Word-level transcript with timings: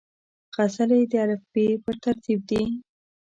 غزلې 0.55 1.01
د 1.11 1.13
الفبې 1.25 1.67
پر 1.83 1.95
ترتیب 2.03 2.39
دي. 2.49 2.63